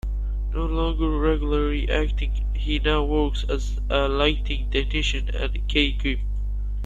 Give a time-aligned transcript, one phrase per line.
[0.51, 6.21] No longer regularly acting, he now works as a lighting technician and key grip.